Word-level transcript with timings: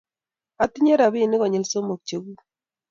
Atinye 0.63 0.93
robinik 0.99 1.39
konyil 1.41 1.65
somok 1.71 2.01
cheguuk 2.07 2.39